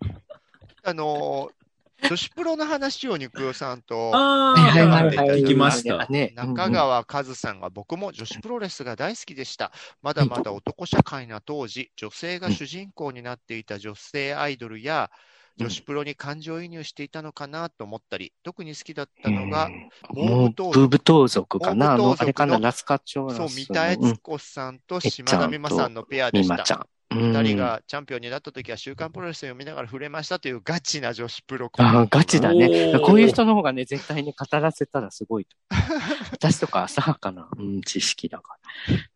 [0.84, 1.65] あのー
[2.04, 5.42] 女子プロの話を肉代さんと、あはいあ、はいはいはい。
[5.42, 6.06] 行きました。
[6.10, 6.34] ね。
[6.36, 9.72] 中川和さんが僕も女子プロレスが大好きでした。
[10.02, 15.10] まだまだ男社会な当時、女性が主人公になっていた女性アイドルや、
[15.58, 19.70] 女子プロに感情移入していたのかなと思ったり、特に好きだったのが、
[20.10, 21.94] もう、ブーブ盗賊かな。
[21.94, 26.88] あれかなラスカチョーそう、三田悦子さんと島田美馬さんのペアでした
[27.22, 35.56] 二人うんがチャンピオンになった時は週刊プロレスを読みながら触れましたというガチな女子プロコああ、ガチだねこういう人の方がね、絶対に語らせたらすごいと。
[36.34, 38.58] 私とか浅はかな、うん、知識だか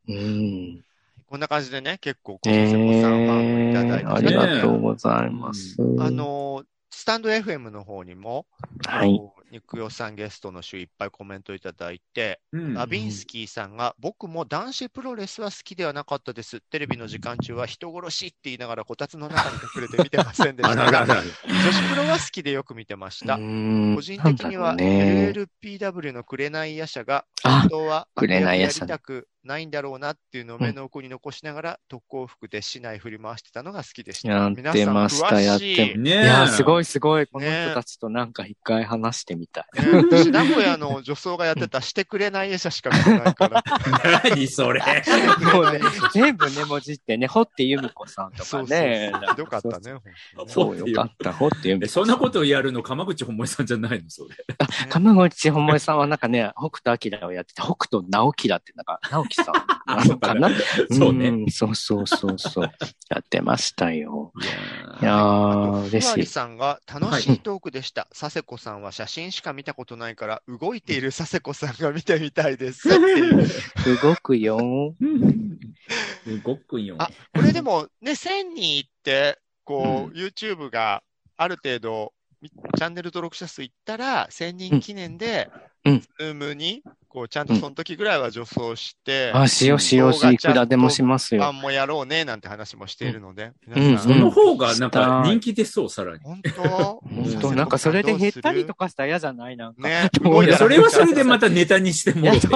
[0.07, 0.15] ら。
[0.15, 0.83] うん。
[1.27, 5.77] こんな感じでね、結構、小さんファンをいただいて、ー、ありがとうございます。
[5.99, 8.47] あ、の、スタンド FM の方にも、
[8.85, 9.21] はい。
[9.51, 16.61] 肉代さんゲストの週いっぱいコメントいただいて、うんラビンスキーさんが、僕も男子プロレスは好きではなかったです。
[16.69, 20.75] テレビの時間中は人殺しって言いながらこたつの中に隠れて見てませんでした。
[20.75, 23.37] 女子プロは好きでよく見てました。
[23.37, 25.33] 個個人的にはね、
[25.63, 34.29] LLPW の紅夜叉があ本当は紅夜叉やりたくないんだろうなっていうのを目の奥に残しながら特攻服で市内振り回してたのが好きでした。
[34.29, 36.13] やってました、やってまねえ。
[36.23, 37.27] いや、すごいすごい。
[37.27, 39.65] このね人たちとなんか一回話してみたい。
[40.31, 43.63] 名古屋の女装がやってたしてくれない夜叉しか見てないから。
[44.25, 44.81] 何それ。
[45.53, 45.79] もうね、
[46.13, 49.11] 全部ね、文字ってね、堀って由美子さんとそうかね。
[49.13, 49.99] そうそうひどかったね。
[50.47, 51.33] そう、よかった。
[51.33, 52.03] 堀って由美え子さん。
[52.03, 54.29] そんなことをやるの鎌口本萌さんじゃないのそれ。
[54.89, 59.53] 鎌口百恵さんはなんかね、北斗晶をやってて、北斗直樹だって、なんか、直樹さん
[59.87, 60.49] なのかな？
[60.91, 62.71] そうねんそうそうそうそう。
[63.09, 64.33] やってましたよ。
[65.01, 66.31] いやー、嬉ふわりしい。
[66.31, 68.07] さんが楽しいトークでした。
[68.17, 72.89] 佐世子さんは写真しか見たことないから、動いている佐世子さんが見てみたいです。
[74.01, 74.95] 動くよ。
[74.99, 76.95] ー動くんよ。
[76.99, 81.03] あ、これでもね、1000人いって、こう、YouTube が
[81.37, 85.49] ある程度、みチャンネル登録者数いったら、1000人記念で、
[85.85, 91.41] うんズームに、こう、ちゃんとその時ぐらいは女装して、あ、しようしようし、いくらでもしますよ。
[91.41, 96.23] ファンもやろうね、なんて話もしているので、ん皆さん、その方がなんか人気出そう、さらに。
[96.23, 97.01] 本当本
[97.41, 99.87] 当なんかそれで減ったりとかしたら嫌じゃないなんか。
[99.87, 100.11] ね、
[100.57, 102.47] それはそれでまたネタにしてもて。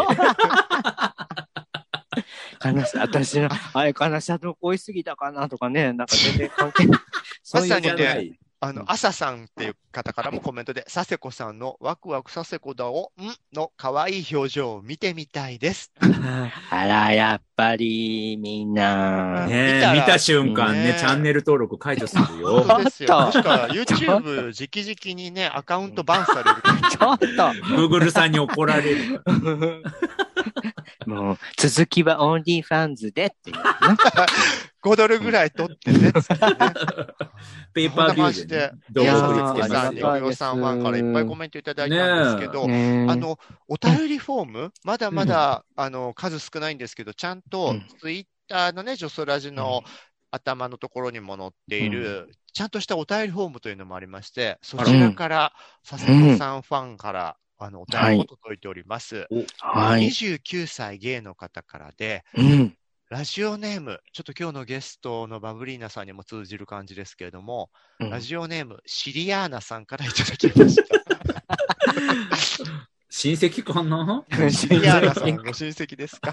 [2.63, 2.97] 悲しい。
[2.99, 7.01] 私の、あれ、悲しさと恋すぎたかなとかね、なんか全然関係ない。
[7.41, 15.91] そういうまさにねことないあの、朝さんっていう方からもコメントで、佐世子さんのワクワク佐世子だを、んの可愛い表情を見てみたいです。
[16.71, 19.45] あら、やっぱり、みんな。
[19.47, 22.65] ね見たら見た瞬間ねね、チャンネル登録解除する本よ。
[22.65, 23.09] 当ですよ。
[23.09, 26.51] 確か YouTube 直々にね、アカウントバンされる。
[26.89, 27.75] ちょっと。
[27.75, 29.33] グーグルさんに怒られるから。
[31.13, 33.63] もう、続きはオンリーファンズでっていうね。
[34.83, 36.11] 5ドルぐらい取ってね、
[37.73, 39.83] ペイパービューでね、動いや画ー送りつけます。
[39.83, 40.17] さん、よ。
[40.17, 40.17] よ。
[40.17, 40.33] よ。
[40.35, 47.87] さんファンからいっぱいコメントいただいたんですけど、ねあの、お便りフォーム、まだまだ、あの、数少ないんですけど、ちゃんとうん。
[47.99, 49.83] ツイッターのね、ジョソラジの
[50.31, 55.53] 頭のところにも載っている、ちゃんとしたお便りフォームというのもありまして、そちらから、
[55.87, 59.27] 佐世子さんファンから、あの、お便りも届いております。
[59.59, 60.07] はい。
[60.07, 62.77] 29歳ゲイの方からで、うん。
[63.13, 70.83] ラジオネーム、ちょっと今日のゲストのバブリーナさんにも通じる感じですけれども、うんラジオネーム、シリアーナさんからいただきました。
[73.11, 74.23] 親戚かな？
[74.49, 76.31] シリアーナさん、ご親戚ですか？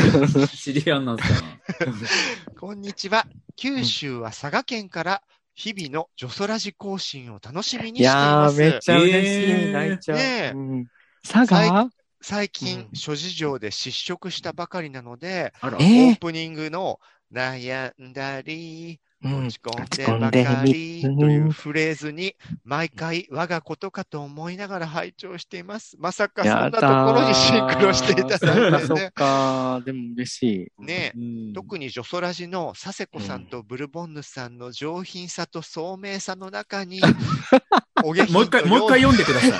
[0.48, 1.60] シリアンナさん。
[2.58, 3.26] こんにちは。
[3.56, 5.22] 九州は佐賀県から
[5.54, 8.58] 日々のジョソラジ更新を楽しみにしていいやー、ます。
[8.58, 9.20] めっちゃ嬉しい。
[9.20, 10.16] えー泣いちゃう。
[10.16, 10.86] ねえうん
[11.22, 11.90] 佐賀？
[12.26, 16.98] 最近、うん諸事情で失職したばかりなので、オープニングの
[17.30, 25.96] 悩んだり、うん落ち込んでばかりというフレーズに、毎回我がことかと思いながら拝聴しています。
[25.98, 29.10] まさかそんなところにシンクロしていたそっなんかそってね。
[29.14, 29.82] か。
[29.84, 30.82] でも嬉しい。
[30.82, 37.00] ねうん特にジョソラジの佐世子さんとブルボンヌさんの上品さと聡明さの中に、
[38.04, 39.50] もう一回、ともう一回読んでください。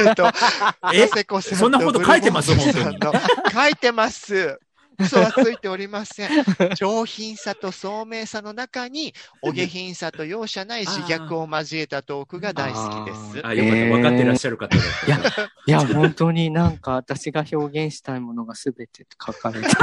[0.96, 1.04] え？
[1.04, 3.12] っと、そんなこと書いてますブルボンヌさんの
[3.52, 4.58] 書いてます。
[4.98, 6.30] 嘘はついておりません。
[6.76, 13.46] 上品さと聡明さの中に、お下品さと容赦ない自虐を交えたトークが大好きです。
[13.46, 13.76] あ、よかった。
[13.86, 14.76] 分かってらっしゃる方。
[14.76, 15.18] いや、
[15.66, 19.74] いや、本当になんか私が表現したいものがすべて書かれてる。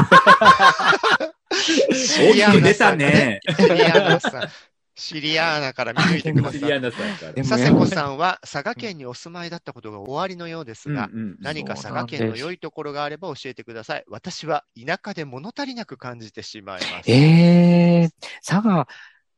[1.52, 3.42] 大きく出たね。
[3.58, 4.50] シリアーナさん。
[4.96, 6.62] シリアーナから見抜いてください。
[6.62, 14.04] 嫌なさん佐世子さんは佐賀県にお住まいだったことがおありのようですが、うんうん何か佐賀県の良いところがあれば教えてください。
[14.08, 17.12] 私は田舎で物足りなく感じてしまいます。
[17.12, 18.10] ええ
[18.46, 18.88] 佐賀、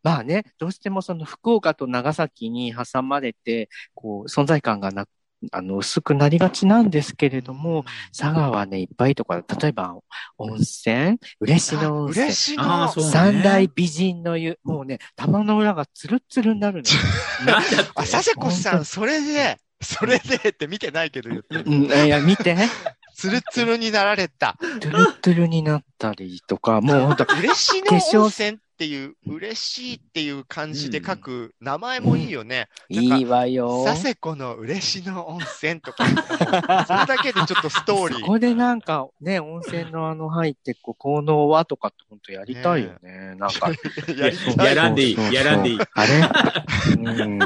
[0.04, 5.08] まあね、どうしてもその福岡と長崎に挟まれて、こう、存在感がな、
[5.52, 7.86] あの、薄くなりがちなんですけれども、
[8.18, 9.96] 佐賀はね、いっぱいところ、例えば、
[10.38, 11.18] 温泉？
[11.40, 12.36] 嬉野温泉嬉。
[12.36, 16.96] しいあのーそうね三大美人の湯、もうね、玉の裏がツルッツルになるのよ。
[17.46, 21.64] なんだってあ、佐世子さん、それで、それでって見てないけど言ってる。
[21.66, 22.56] うん、いや、見て。
[23.14, 24.58] ツルツルになられた。
[24.60, 32.70] トゥルットゥルになったりとか、 もう本当嬉しの化粧温泉っていう、嬉しいっていう感じで書く名前もいいよね。
[32.90, 33.84] いいわよ。
[33.86, 36.06] 佐世子の嬉しの温泉とか、
[36.86, 38.20] それだけでちょっとストーリー。
[38.20, 43.36] そこでなんかね、温泉のあの入って、こう、効能はとかって本当やりたいよね。
[43.38, 43.70] なんか。
[44.58, 46.30] やらんでいいやらんでいいあれ？
[46.98, 47.40] うん。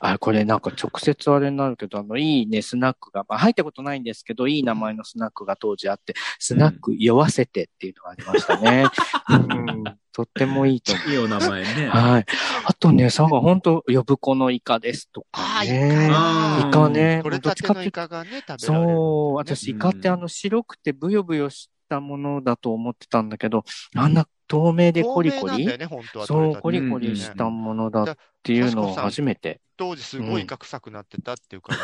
[0.00, 8.86] あ、これなんか直接あれになるけど、あの、いいね、スナックが、まあ入ったことないんですけど、いい名前のスナックが当時あって、スナック酔わせてっていうのがありましたね。
[9.28, 9.84] うん。
[10.12, 11.10] とってもいいと思う。
[11.10, 11.86] いいお名前ね。
[11.88, 12.26] はい。
[12.64, 16.08] あとね、佐賀、本当呼子のイカですとかね。
[16.12, 17.20] あイカね。
[17.22, 18.96] 取れたてのイカがね、食べられる。
[18.96, 23.64] そう、私、うんイカってあの白くてブヨブヨしたものだと思ってたんだけど、
[23.96, 25.66] あんな透明でコリコリ？
[25.66, 25.76] ね。
[26.24, 29.60] そう、コリコリしたものだっていうのを初めて。
[29.76, 31.74] 当時すごいイカ臭くなってたっていうか。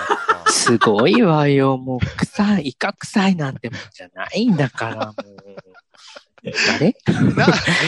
[0.49, 5.17] すごいわよ、もう臭い、イカ臭いなんてもんじゃないんだから、もう。
[6.45, 6.95] 誰？
[7.35, 7.47] な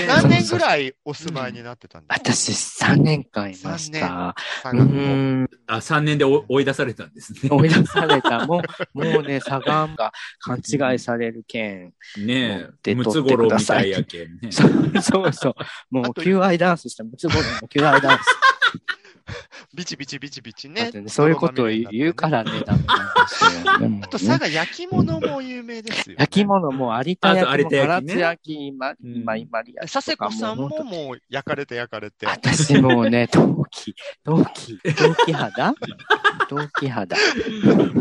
[0.23, 2.35] 何年ぐらいお住まいになってたんですか？
[2.35, 2.53] 私
[2.85, 4.35] 3年間いました。
[4.37, 4.95] う佐賀のー
[5.43, 7.51] ん、あ、3年で追追い出されたんですね。
[7.51, 8.47] 追い出された。
[8.47, 8.63] も
[8.95, 11.93] う、 もうね、サガンが勘違いされる件。
[12.17, 12.69] ねえ。
[12.83, 14.51] でムツゴロウみたいやけんね。
[14.51, 14.67] そ
[15.23, 15.55] うそう。
[15.91, 18.25] もう、求愛ダンスした、ムツゴロウの求愛ダンス。
[19.79, 20.91] ビチビチビチビチね。
[20.91, 23.79] ねそういうことを言うからね、ダメなんですよ。
[23.79, 26.23] でもねあと佐賀焼き物も有名ですよ、ね。
[26.23, 32.27] 焼き物も有田焼きも、有田焼きね唐津焼き、ま、うんま、マリア佐世子さんももう焼かれて焼かれて。
[32.27, 35.75] 私もうね、陶器、陶器、陶器肌
[36.49, 37.17] 陶器肌。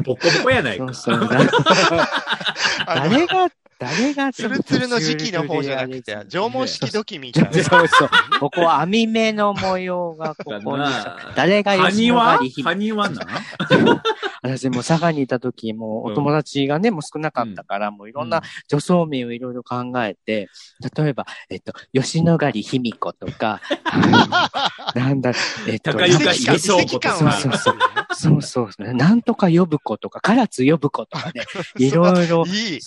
[0.03, 0.91] ボコボコやないか。
[0.95, 1.29] そうそう。
[2.87, 7.51] 誰が、誰が、ツルツルの時期の方じゃなくて、縄文式土器みたいな。
[7.51, 8.09] そうそう。
[8.39, 11.17] ここは網目の模様がここにさ。
[11.35, 13.09] 誰がハ吉野ヶ里ハニワ？
[13.09, 13.21] な？
[14.41, 20.49] 私も佐賀にいた時もお友達がね、もう少なかったから、もういろんな女装名をいろいろ考えて、
[20.95, 23.61] 例えば、えっと、吉野ヶ里卑弥呼とか、
[24.95, 25.33] なんだ、
[25.67, 27.09] えっと、高床遺跡感重子とか。
[27.09, 27.31] 遺跡感は。
[27.33, 27.77] そうそう
[28.15, 28.41] そう。
[28.41, 31.43] そうそう、なんとか呼ぶ子とか、唐津呼ぶ子とかね、
[31.77, 32.79] いろいろ、いい。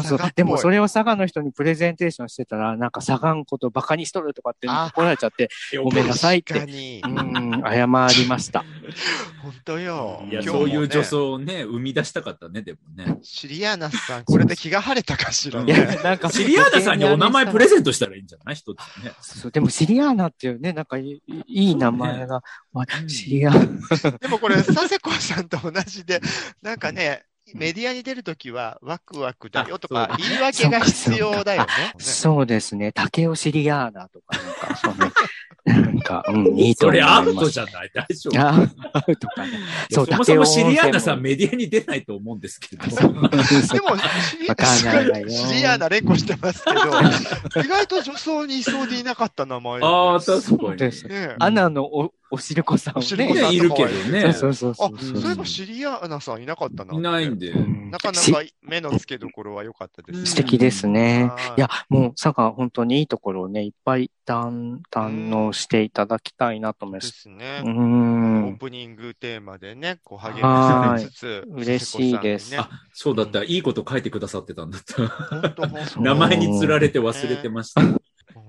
[0.00, 0.30] そうそう。
[0.34, 5.48] でもそれを佐賀の人にプレゼンテーションしてたら、なんか佐賀んことバカにしとるとかってあ怒られちゃって、
[5.82, 7.08] ごめんなさいってう。
[7.08, 8.64] ん、謝りました。
[9.42, 10.24] 本当よ。
[10.30, 13.18] いや、ねそういう女装をね、生み出したかったね、でもね。
[13.22, 15.80] シリアーナさん、これで気が晴れたかしらうんいね。
[15.80, 18.54] や、なんか、シリアーナさんにお名前プレゼントしたらいいんじゃない？
[18.54, 19.12] 一つね。
[19.20, 24.18] そうでもシリアーナっていうね、なんかいいいい名前が、まあシリアーナ。
[24.18, 26.20] でもこれ、佐世子さんと同じで、
[26.62, 27.24] なんかね、
[27.54, 31.68] メディアに出るときは、ワクワクだよとかあ、言い訳が必要だよね。
[31.98, 32.92] そうですね。
[32.92, 35.12] 竹尾シリアーナとか、なんか、そうね。
[35.64, 37.24] なんか、うん、いいとそ思います。
[37.24, 37.90] れアウトじゃない？
[37.94, 38.40] 大丈夫。
[38.40, 39.58] あアウトかね。
[39.92, 42.84] そう、そもそもシリアーナさんメディアに出ないと思うんですけど。
[42.84, 46.80] でも、シリアーナ連呼してますけど、
[47.62, 49.80] 意外と女装にいそうでいなかった名前。
[49.82, 50.72] ああ、確そかに。
[50.74, 51.06] うです。
[51.06, 53.50] ねアナのお、おしるこさんをおしるこさんね。
[53.50, 54.32] ね、いるけどね。
[54.32, 55.20] そうそうそあう、そう。
[55.20, 56.94] そういえばシリアーナさんいなかったな。
[56.94, 57.50] いないんで。
[57.50, 60.26] うんなかなしか目の付けどころは良かったですね。
[60.26, 61.58] 素敵ですねはい。
[61.58, 67.00] いや、もう、佐賀、本当にいいところをね、いっぱい堪堪能していただきたいなと思いま。
[67.00, 67.60] ですすね。
[67.62, 68.56] うオんー。
[68.56, 73.44] プニングテーマでね、こう励まされつつ、嬉しいですねあ、そうだった。
[73.44, 76.00] いいこと書いてくださってたんだった。
[76.00, 77.82] 名前に釣られて忘れてました。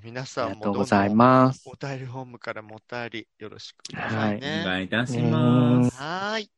[0.04, 1.64] 本皆あさんもどんどんりがとうございます。
[1.66, 4.38] お便りホームからもお便りよろしくくださはい。
[4.38, 5.96] お願いいたします。
[6.02, 6.50] はーい。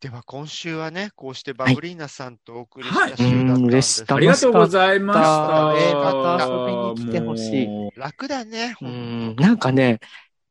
[0.00, 5.74] では今週はね、こうしてバブリーナさんとお送りしたはい週だったんうんです嬉しかっありがとうございました。
[5.78, 8.74] えーまた遊びに来てほしい楽だね。
[8.80, 10.00] うほんん、なんかね、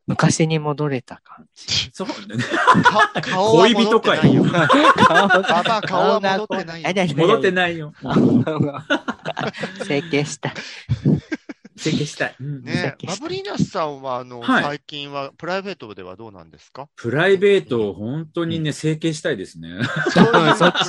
[0.08, 1.90] 昔に戻れた感じ。
[1.92, 2.44] そうだね。
[2.84, 4.44] か顔は戻ってないよ。
[4.44, 7.94] 顔ババア顔は戻ってないよ戻ってないよ。
[9.86, 10.54] 整形した。
[11.82, 12.36] 整形したい。
[12.40, 12.64] うん。
[12.64, 12.96] ね。
[13.06, 14.64] バブリーナさんは、あの、はい。
[14.64, 16.88] 最近はプライベートではどうなんですか？
[16.96, 19.70] プライベート、本当にね、整形したいですね。
[20.58, 20.88] そっち？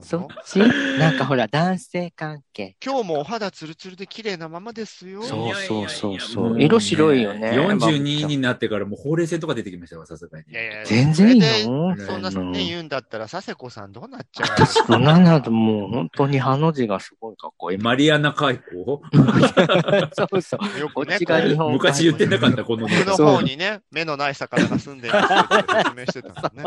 [0.00, 0.58] そっち？
[0.98, 2.76] なんかほら、男性関係。
[2.84, 5.22] 今日もお肌ツルツルで綺麗なままですよ。
[5.22, 6.62] そうそうそうそう。
[6.62, 7.50] 色白いよね。
[7.52, 10.44] 42になってからもうほうれい線とか出てきましたわ、さすがに。
[10.84, 14.46] 全然いいそれでのそんなね、うん言うんだったら、佐世子さんどうなっちゃう？
[14.64, 17.78] 私、そんななもう本当にハの字がすごいかっこいい。
[17.78, 19.02] マリアナ海溝？
[20.28, 20.60] そうそう。
[20.60, 25.26] のよくね、こっちが日本昔言ってなかった、この奥の方にね、目のない魚が住んでるって
[25.84, 26.64] 説明してたんだね。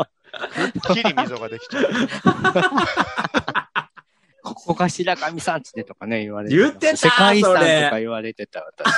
[0.80, 1.86] くっきり溝ができちゃう。
[4.42, 8.88] ここが白神山地でとかね、言われて言ってた世界遺産とそれか言われてた、私。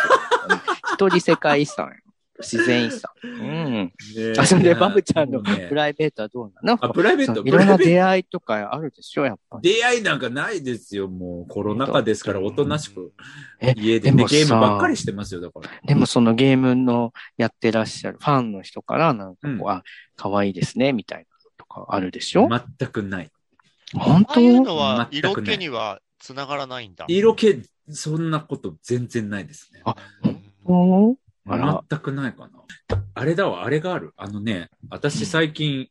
[0.94, 1.92] 一人世界遺産よ。
[2.40, 3.02] 自然遺産。
[3.22, 3.92] うん。
[4.38, 6.78] あ、それでバブちゃんのプライベートはどうなの？
[6.80, 9.74] あ、プライベート、いろんな出会いとかあるでしょ、やっぱり。
[9.74, 13.12] 出会いなんかないですよ、もうコロナ禍ですから、おとなしく
[13.60, 15.68] え家でねゲームばっかりしてますよ、だから。
[15.84, 19.82] でもそのゲームのやってらっしゃるファンの人からなんかこう、うんあ、
[20.16, 22.48] 可愛いですね、みたいなのとかあるでしょ？
[22.48, 23.30] 全くない。
[23.94, 27.04] 本ああいう当のは全くない色気には繋がらないんだ。
[27.08, 29.80] 色気、そんなこと全然ないですね。
[29.84, 31.16] あうんおー
[31.48, 32.50] あら全くないかな。
[33.14, 34.12] あれだわ、あれがある。
[34.16, 35.88] あのね、私最近、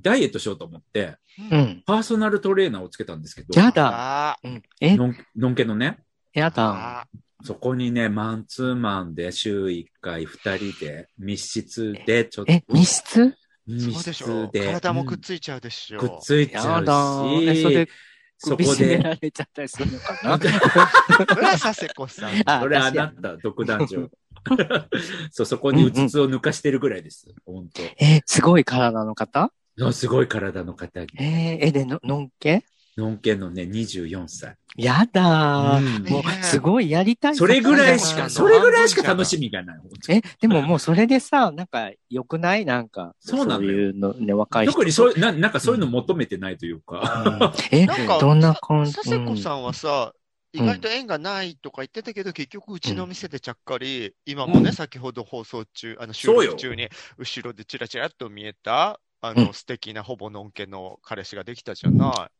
[0.00, 1.16] ダイエットしようと思って、
[1.50, 1.82] うん。
[1.86, 4.30] パーソナルトレーナーをつけたんですけど、やだ。
[4.32, 4.62] あうん。
[4.80, 5.98] え、のんのんけのね、
[6.32, 7.00] やーだ。
[7.02, 7.06] あ
[7.44, 13.20] そこにね、マンツーマンで週1回2人で密室でちょっとえ、密室？
[13.20, 13.32] ー。
[13.66, 14.50] 密そうでしょ室。
[14.52, 15.98] で体もくっうんついちゃうでしょ。
[15.98, 17.24] くっついちゃやだ。
[17.42, 17.90] え、それうし、、
[18.38, 20.38] そこで、られちゃったりするのかな？
[21.28, 22.42] それは佐世子さん。
[22.46, 24.10] あそれあなた、 独壇場。
[25.30, 27.26] そう、そこにうつつを抜かしてるぐらいです。
[27.46, 29.50] 本え、すごい体の方？
[29.76, 31.08] 当のすごい体の方に。
[31.18, 32.64] えーえ、で、の、のんけ？
[32.96, 34.56] のんけのね、24歳。
[34.76, 35.96] やだー。
[35.96, 37.36] うんもう、すごいやりたい。
[37.36, 39.76] それぐらいしか、それぐらいしか楽しみがない。
[40.08, 42.64] え、でももうそれでさ、なんか、良くない？
[42.64, 44.72] なんか、そうなのよいうのね、若い人。
[44.72, 47.52] 特にそう、ななんかそういうの求めてないというか。
[47.72, 48.94] えなんか、どんな感じ？
[48.94, 50.23] 佐世子さんはさ、うん
[50.54, 56.88] 意外と縁がないとか言ってたけど、結局うちの店でちゃっかり、今もね、うん先ほど放送中、あの収録中に、
[57.18, 62.30] 後ろでチラチラっと見えた、あうの、素敵なほぼのんけの彼氏ができたじゃな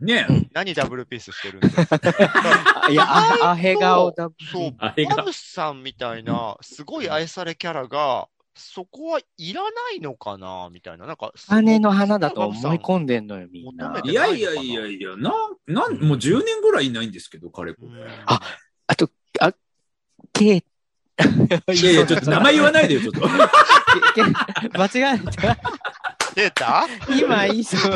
[0.00, 0.04] い。
[0.04, 0.48] ねうん。
[0.54, 1.74] 何ダブルピースしてるんだよ。
[2.90, 4.30] いや、あ、アヘ顔だ。
[4.50, 8.28] そう、あれがバブさんみたいな、すごい愛されキャラが、
[8.60, 11.06] そこはいらないのかなみたいな。
[11.06, 18.04] なんか、羽の花だと思い込んでんのよ、みんないやいやいやいや、なん、なん、もう10年ぐらいいないんですけど、彼こうんれ。
[18.26, 18.40] あ
[18.86, 19.54] あと、あ、
[20.32, 20.64] ケイ、
[21.74, 23.20] いやいや、ちょっと名前言わないでよ、ちょっと。
[24.14, 24.22] け
[24.78, 25.58] 間違えた。
[26.34, 26.86] ケータ？
[27.18, 27.92] 今、いいそう。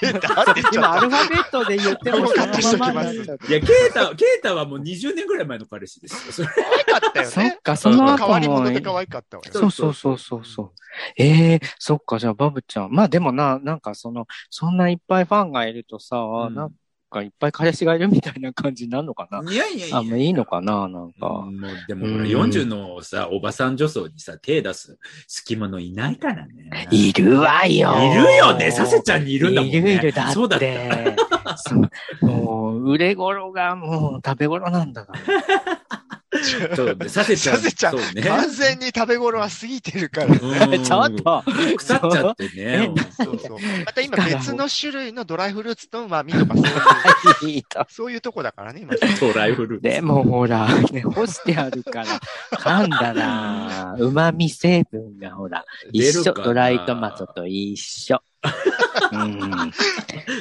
[0.00, 6.48] ケータ今、アルファベットで言ってもカットしときますいや、ケータ、ケータはもう20年ぐらい前の彼氏ですよ。
[6.48, 7.32] 可愛かったよね。
[7.32, 8.80] そっか、その後変わり者もで。
[8.80, 9.52] 可愛かったわよ。
[9.52, 10.70] そうそうそうそうそう。
[11.16, 12.90] ええそっか、じゃあ、バブちゃん。
[12.90, 16.74] まあでもな、なんかその、そんないっぱいファンがいるとさ、うんなんか
[17.22, 19.40] いっぱい彼氏がいるみたいな感じになるのかな？
[19.50, 19.98] いやいやいや。
[19.98, 21.26] あ、もういいのかな、なんか。
[21.46, 26.88] うんもうでもほら、うん40のさ、おばさん女装にさ、手出す隙間のいないからね。
[26.90, 27.94] いるわよ。
[27.98, 28.70] いるよね。
[28.70, 29.78] サセちゃんにいるんだもんね。
[29.78, 30.34] いるいる、だって。
[30.34, 31.56] そうだった。
[31.56, 35.20] そうもう、売れ頃がもう食べ頃なんだから。
[36.76, 37.08] そうね。
[37.08, 37.56] サセちゃん。
[37.56, 38.22] サセちゃね。
[38.22, 40.26] 完全に食べ頃は過ぎてるから。
[40.26, 41.42] うん ちょっと。
[41.76, 42.52] 腐っちゃってね。
[42.56, 42.90] え
[43.24, 43.58] そうそう。
[43.84, 47.86] また今別の種類のドライフルーツと旨味とかそういう、いいと。
[47.88, 48.94] そういうとこだからね、今。
[49.20, 49.82] ドライフルーツ。
[49.82, 52.06] でもほら、ね、干してあるから、
[52.52, 56.34] 噛んだら、 旨味成分がほら、一緒。
[56.34, 58.22] ドライトマトと一緒。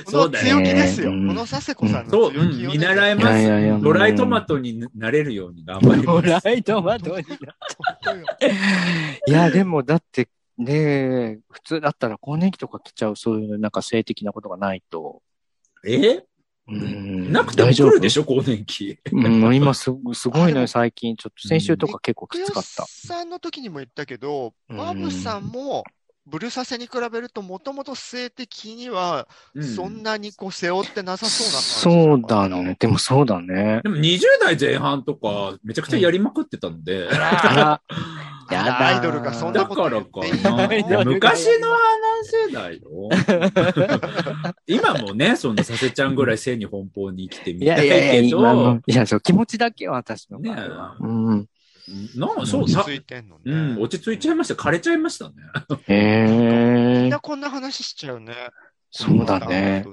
[0.07, 1.09] そうだよ強気ですよ。
[1.09, 3.37] こうんの佐世子さんのそう、強気見習えま
[3.77, 3.83] す。
[3.83, 6.45] ドライトマトになれるように頑張りドます。
[6.45, 7.55] ライトマトにな。
[9.27, 15.21] いや、でもだって、ね普通だったら更年期とか来ちゃう、そういうなんか性的なことがないと。
[15.85, 16.23] え？
[16.69, 18.99] うんなくても来るでしょ、更年期。
[19.13, 21.15] うん、今すすごいのよ、最近。
[21.15, 22.85] ちょっと先週とか結構きつかった。
[22.87, 25.85] さんの時にも言ったけど、うんバブさんも
[26.29, 32.75] ブルサセに比べると、もともと性的には、うんそんなにこう背負ってなさそうな感じそうなのかなだね。。
[32.79, 33.81] でもそうだね。
[33.83, 37.07] でも20代前半とか、めちゃくちゃやりまくってたので。
[37.09, 37.81] あら、あ
[38.53, 41.03] やだアイドルがそんなことだから言っていいかな。
[41.05, 42.81] 昔の話だよ。
[44.67, 50.95] 今もね、そのさせちゃんぐらい性に奔放に生きてみいやたいいやいや、け今のど、いや、そう、気持ちだけは私のねは。
[50.99, 51.47] うん。
[52.15, 53.41] なんかそう、落ちさ着いてんのね。
[53.45, 54.53] うん、落ち着いちゃいました。
[54.55, 55.35] 枯れちゃいましたね。
[55.87, 58.33] へみえんなこんな話しちゃうね。
[58.91, 59.85] そうだね。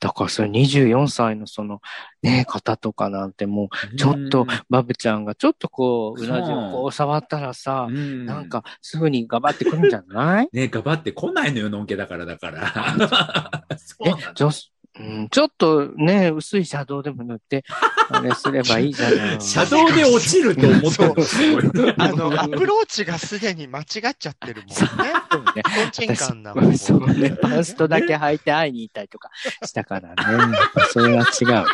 [0.00, 1.80] だからそれ24歳のその、
[2.22, 10.48] ね、方とかなんてもう、ちょっと、バブちゃんがちょっとこう、うなじをこう触ったらさう、ん、なんかすぐにガバってくるんじゃない？
[10.52, 13.64] ね、ガバって来ないのよ、のんけだからだから。
[13.78, 17.64] そう え女子、うん、ちょっとね、薄いシャドウでも塗って、
[18.10, 19.40] あれすればいいじゃない。
[19.42, 23.86] 車道で落ちると思って あの、アプローチがすでに間違っ
[24.16, 24.74] ちゃってるもんね。
[24.74, 25.62] そうね。
[25.62, 26.78] とんちんかんなもん。
[26.78, 27.30] そうね。
[27.30, 29.30] パンストだけ履いて会いに行ったりとか
[29.64, 30.56] したからね。
[30.92, 31.64] それは違う。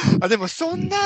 [0.20, 0.96] あでもそんな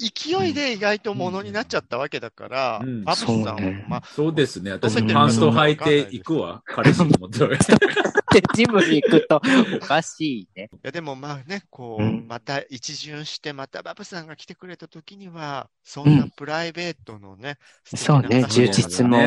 [0.00, 4.72] 勢いで意外とものになっちゃったわけだから、うんバブスさんは、そうねまあ、そうですね。
[4.72, 6.62] 私うんパンスト履いていくわ。
[6.64, 7.58] 彼氏とへ。
[8.32, 9.40] で、ジムに行くと
[9.76, 10.70] おかしいね。
[10.72, 19.18] いやでもまあね、こう、うんまた一巡して、またバブさんが来てくれた時には、そんなプライベートのね、そうね充実も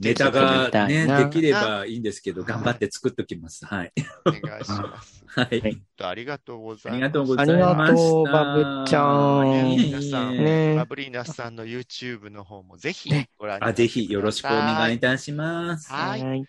[0.00, 3.66] ネタがね、なできればいいんですけど、頑張って作っときます。
[3.66, 3.92] はい。
[4.24, 5.24] お願いします。
[5.26, 5.60] はい。
[5.60, 7.00] はいありがとうございます。
[7.00, 7.58] がとうございあり。
[7.60, 15.90] がとうバブちゃん皆さん、ねバブリーナさんの YouTube の方もぜひねご覧くださいぜひよろしくお願いいたします。
[15.90, 16.44] はいい。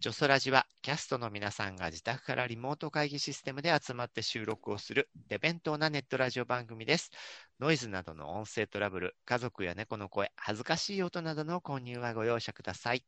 [0.00, 7.10] ジョソラジはキャストの皆さんが自宅からリモート会議システムで集まって収録をする手弁当なネットラジオ番組です。
[7.58, 13.04] ノイズなどの音声トラブル、家族や猫の声、恥ずかしい音などの購入はご容赦ください。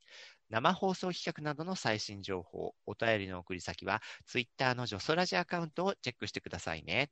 [0.50, 7.10] 生放送企画などの最新情報、お便りの送り先は Twitter のジョソラジアカウントをチェックしてくださいね。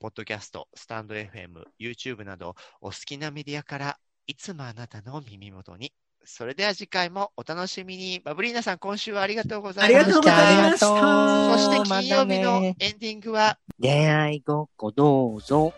[0.00, 5.92] ポッドキャスト、スタンド FM、YouTube などお好きなメディアからいつもあなたの耳元に。
[6.24, 8.20] それでは次回もお楽しみに。
[8.20, 10.08] バブリーナさん、今週はありがとうございました。
[10.08, 15.72] ありがとうございましたそして金曜日のエンディングは、恋愛ごっこどうぞ。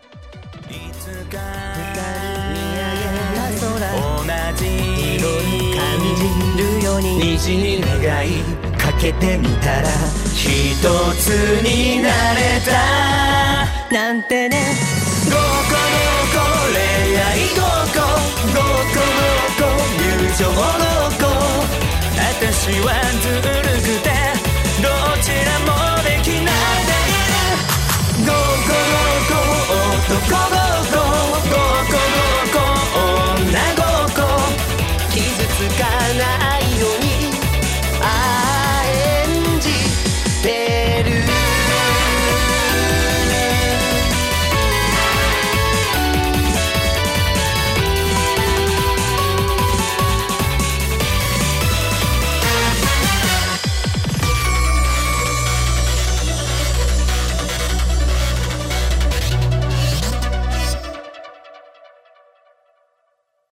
[0.69, 2.32] いつか
[4.55, 4.65] 空同じ
[5.15, 5.81] 色に感
[6.15, 6.23] じ
[6.61, 7.17] るように。
[7.33, 8.29] 虹に願い
[8.77, 9.87] かけてみたら
[10.33, 10.81] 一
[11.19, 11.29] つ
[11.63, 13.93] になれた。
[13.93, 14.75] なんてね。
[15.25, 16.77] ごこごこ恋
[17.17, 17.23] 愛
[17.55, 18.03] ごこ
[18.47, 20.03] ごこごこ友
[20.37, 21.31] 情ごこ
[22.17, 22.87] 私は
[23.21, 23.41] ずる
[23.81, 24.09] くて
[24.81, 24.87] ど
[25.21, 25.47] ちら
[25.87, 25.92] も
[35.63, 36.12] 你敢